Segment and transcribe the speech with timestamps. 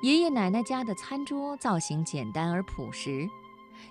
[0.00, 3.28] 爷爷奶奶家的餐桌造型简单而朴实，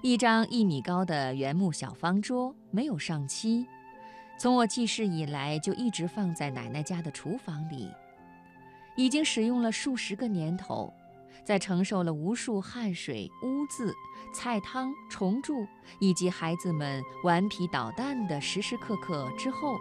[0.01, 3.67] 一张一米高的原木小方桌，没有上漆。
[4.40, 7.90] 从我记事以来，就一直放在奶奶家的厨房里，
[8.96, 10.93] 已经使用了数十个年头。
[11.43, 13.94] 在承受了无数汗水、污渍、
[14.34, 15.66] 菜汤、虫蛀
[16.00, 19.78] 以及孩子们顽皮捣蛋的时时刻刻之后，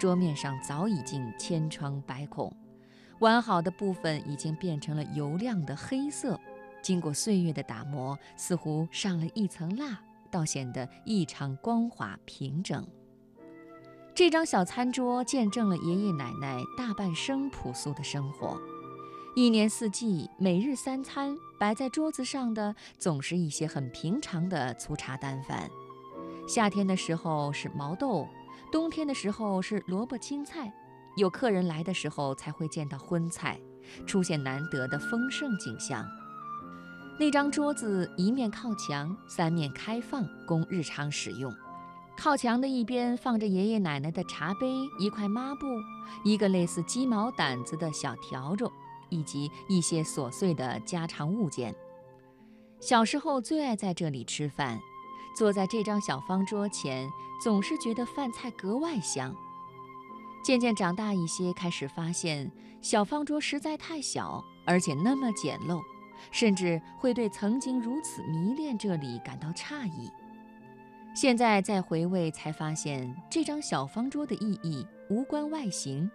[0.00, 2.52] 桌面上早已经千疮百孔，
[3.20, 6.38] 完好的部分已经变成了油亮的黑色，
[6.82, 10.00] 经过岁月的打磨，似乎上了一层蜡，
[10.30, 12.86] 倒显得异常光滑平整。
[14.14, 18.60] 这张小餐桌见证了爷爷奶奶大半生朴素的生活。
[19.36, 25.70] 一年四季，每日三餐摆在桌子上的总是一些很平常的粗茶淡饭。
[26.48, 28.26] 夏天的时候是毛豆，
[28.72, 30.72] 冬天的时候是萝卜青菜，
[31.16, 33.60] 有客人来的时候才会见到荤菜，
[34.06, 36.06] 出现难得的丰盛景象。
[37.18, 41.54] 那张桌子一面靠墙，三面开放，供日常使用。
[42.16, 44.66] 靠墙的一边放着爷爷奶奶的茶杯、
[44.98, 45.66] 一块抹布、
[46.24, 48.70] 一个类似鸡毛掸子的小笤帚。
[49.12, 51.74] 以及一些琐碎的家常物件。
[52.78, 54.78] 小时候最爱在这里吃饭，
[55.36, 57.10] 坐在这张小方桌前，
[57.42, 59.34] 总是觉得饭菜格外香。
[60.42, 65.80] 渐渐长大一些，开始发现小方桌实在太小，而且那么简陋，
[66.30, 70.10] 甚至会对曾经如此迷恋这里感到诧异。
[71.14, 76.10] 现在再回味，才发现这张小方桌的意义无关外形。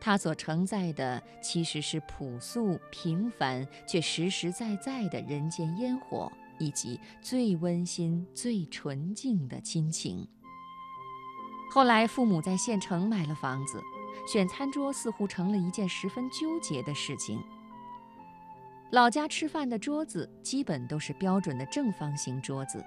[0.00, 10.26] 它所承载的其实是朴素平凡却实实在在的人间烟火，以及最温馨、最纯净的亲情。
[11.74, 13.82] 后来，父母在县城买了房子，
[14.28, 17.42] 选餐桌似乎成了一件十分纠结的事情。
[18.90, 22.80] 老家吃饭的桌子基本都是标准的正方形桌子。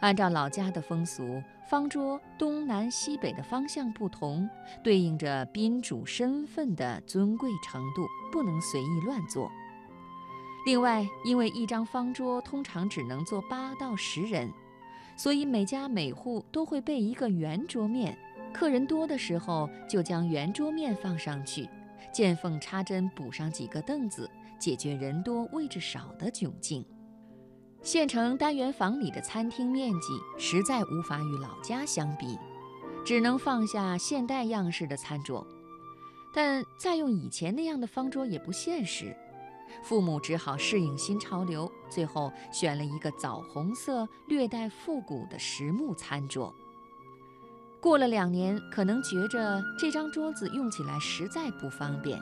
[0.00, 4.50] 按照老家的风俗，方桌东南西北的方向不同，
[4.82, 9.48] 对应着宾主身份的尊贵程度，不能随意乱坐。
[10.66, 14.52] 另外，因为一张方桌通常只能坐八到十人，
[15.16, 18.18] 所以每家每户都会备一个圆桌面。
[18.52, 21.68] 客人多的时候，就将圆桌面放上去，
[22.12, 26.84] 见缝插针补上几个凳子，解决人多位置少的窘境。
[27.82, 32.38] 县城单元房里的餐厅面积实在无法与老家相比，
[33.04, 35.46] 只能放下现代样式的餐桌，
[36.34, 39.14] 但再用以前那样的方桌也不现实。
[39.82, 46.52] 父母只好适应新潮流，最后选了一个枣红色、略带复古的实木餐桌。
[47.86, 52.20] 过了两年，可能觉着这张桌子用起来实在不方便，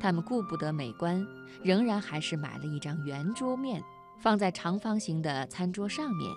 [0.00, 1.22] 他们顾不得美观，
[1.62, 3.84] 仍然还是买了一张圆桌面。
[4.22, 6.30] 放在长方形的餐桌上面，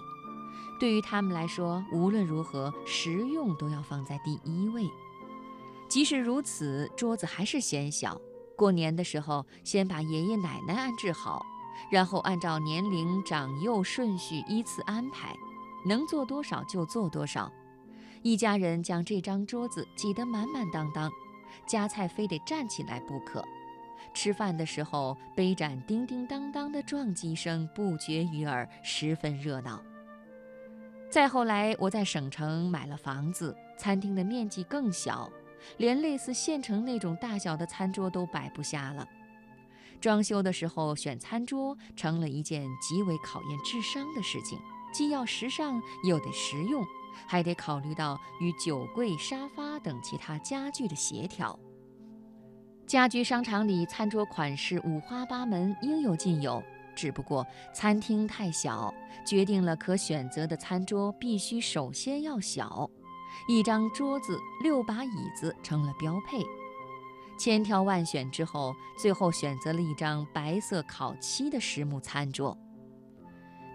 [0.77, 4.83] 对于他们来说，无论如何，实用都要放在第一位。
[5.87, 8.19] 即使如此，桌子还是嫌小。
[8.57, 11.41] 过年的时候，先把爷爷奶奶安置好，
[11.89, 15.33] 然后按照年龄长幼顺序依次安排，
[15.87, 17.49] 能做多少就做多少。
[18.25, 21.11] 一家人将这张桌子挤得满满当当，
[21.67, 23.45] 夹菜非得站起来不可。
[24.15, 29.79] 吃饭的时候，杯盏叮叮当当的撞击声不绝于耳，十分热闹。
[31.07, 35.29] 再后来，我在省城买了房子，餐厅的面积更小，
[35.77, 39.07] 连类似县城那种大小的餐桌都摆不下了。
[40.01, 44.57] 装修的时候选餐桌成了一件极为考验智商的事情，
[44.91, 46.83] 既要时尚又得实用，
[47.27, 51.57] 还得考虑到与酒柜、沙发等其他家具的协调。
[52.87, 56.61] 家居商场里餐桌款式五花八门，应有尽有。
[56.95, 58.93] 只不过餐厅太小，
[59.25, 62.89] 决定了可选择的餐桌必须首先要小。
[63.49, 66.45] 一张桌子、六把椅子成了标配。
[67.37, 72.57] 千挑万选之后，最后选择了一张白色烤漆的实木餐桌。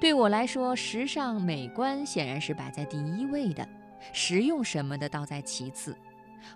[0.00, 3.68] 对我来说，时尚美观显然是摆在第一位的，
[4.12, 5.94] 实用什么的倒在其次。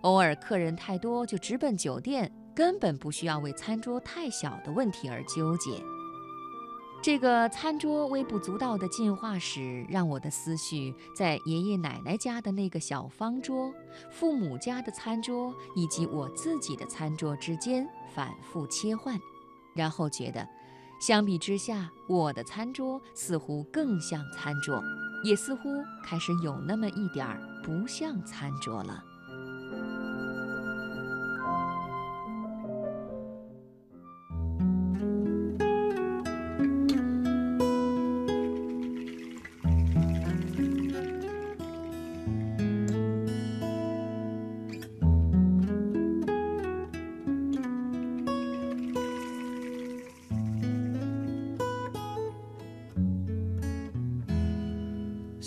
[0.00, 2.32] 偶尔客人太多，就直奔酒店。
[2.54, 5.72] 根本不需要为餐桌太小的问题而纠结。
[7.02, 13.74] 这个餐桌微不足道的进化史，让我的思绪在爷爷奶奶家的那个小方桌、
[14.08, 19.18] 父母家的餐桌以及我自己的餐桌之间反复切换，
[19.74, 20.48] 然后觉得，
[21.00, 24.82] 相比之下，我的餐桌似乎更像餐桌，
[25.22, 25.68] 也似乎
[26.02, 29.04] 开始有那么一点儿不像餐桌了。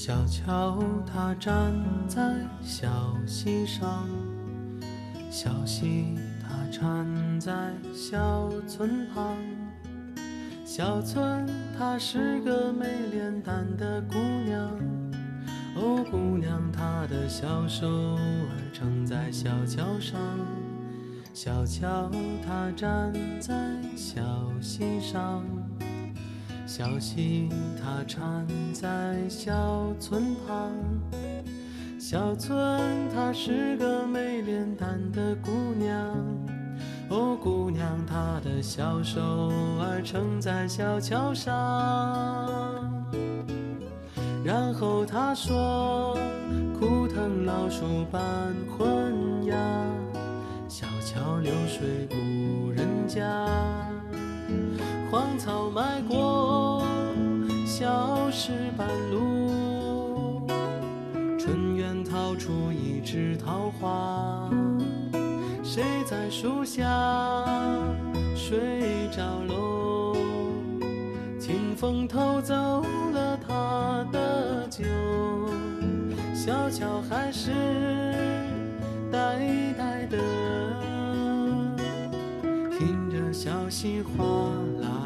[0.08, 1.74] 小桥它站
[2.08, 2.88] 在小
[3.28, 4.08] 溪上，
[5.30, 7.06] 小溪它缠
[7.42, 9.36] 在小村旁。
[10.64, 11.46] 小村
[11.78, 14.16] 她是个美脸蛋的姑
[14.46, 14.72] 娘，
[15.76, 20.22] 哦，姑娘她的小手儿撑在小桥上，
[21.34, 22.10] 小桥
[22.46, 23.12] 它站
[23.42, 23.54] 在
[23.98, 24.24] 小
[24.62, 25.44] 溪上。
[26.68, 27.48] 小溪
[27.82, 30.70] 它缠在小村旁，
[31.98, 35.50] 小村她是个美脸蛋的姑
[35.80, 35.98] 娘，
[37.10, 39.22] 哦，姑娘她的小手
[39.80, 41.50] 儿撑在小桥上，
[44.44, 46.18] 然后她说：
[46.78, 48.22] 枯藤老树伴
[48.78, 49.56] 昏鸦，
[50.68, 53.24] 小桥流水无人家。
[55.10, 56.18] 荒草埋过
[58.40, 60.48] 石板路，
[61.40, 64.48] 春园掏出一枝桃花，
[65.64, 66.86] 谁在树下
[68.36, 70.16] 睡着喽？
[71.40, 72.54] 清风偷走
[73.12, 74.84] 了他的酒，
[76.36, 77.50] 小桥还是
[79.12, 79.40] 呆
[79.76, 80.18] 呆的，
[82.78, 84.24] 听着小溪哗
[84.80, 84.97] 啦。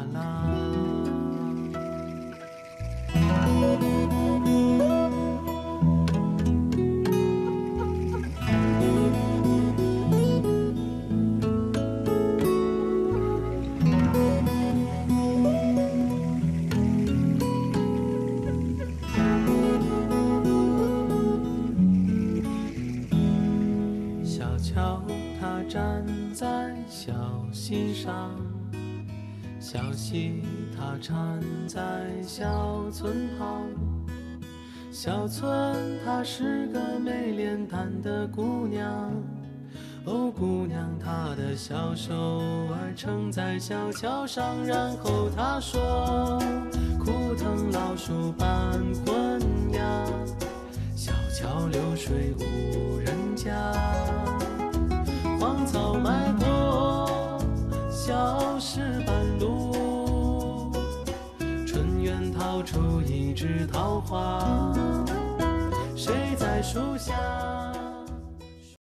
[24.24, 25.02] 小桥
[25.40, 27.12] 它站在小
[27.52, 28.30] 溪上，
[29.62, 30.42] 小溪
[30.76, 31.78] 它缠在
[32.20, 33.62] 小村旁。
[34.90, 39.12] 小村她是个美脸蛋的姑娘，
[40.04, 46.42] 哦，姑娘她的小手儿撑在小桥上，然后她说：
[46.98, 48.72] 枯藤老树伴
[49.06, 49.40] 昏
[49.72, 50.04] 鸦。
[50.96, 53.72] 小桥流水无人家，
[63.32, 64.74] 一枝桃花，
[65.96, 67.71] 谁在树下？